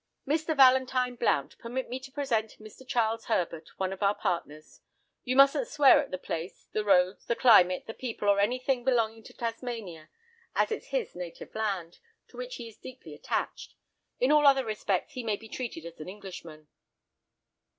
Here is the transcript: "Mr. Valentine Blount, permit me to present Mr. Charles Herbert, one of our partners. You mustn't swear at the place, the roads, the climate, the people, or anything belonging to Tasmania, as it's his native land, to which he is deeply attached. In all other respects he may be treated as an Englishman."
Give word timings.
"Mr. 0.27 0.57
Valentine 0.57 1.13
Blount, 1.15 1.55
permit 1.59 1.87
me 1.87 1.99
to 1.99 2.11
present 2.11 2.57
Mr. 2.59 2.83
Charles 2.87 3.25
Herbert, 3.25 3.69
one 3.77 3.93
of 3.93 4.01
our 4.01 4.15
partners. 4.15 4.79
You 5.23 5.35
mustn't 5.35 5.67
swear 5.67 6.01
at 6.01 6.09
the 6.09 6.17
place, 6.17 6.65
the 6.71 6.83
roads, 6.83 7.27
the 7.27 7.35
climate, 7.35 7.85
the 7.85 7.93
people, 7.93 8.27
or 8.27 8.39
anything 8.39 8.83
belonging 8.83 9.21
to 9.25 9.33
Tasmania, 9.33 10.09
as 10.55 10.71
it's 10.71 10.87
his 10.87 11.15
native 11.15 11.53
land, 11.53 11.99
to 12.29 12.37
which 12.37 12.55
he 12.55 12.67
is 12.67 12.77
deeply 12.79 13.13
attached. 13.13 13.75
In 14.19 14.31
all 14.31 14.47
other 14.47 14.65
respects 14.65 15.13
he 15.13 15.21
may 15.23 15.35
be 15.35 15.47
treated 15.47 15.85
as 15.85 15.99
an 15.99 16.09
Englishman." 16.09 16.67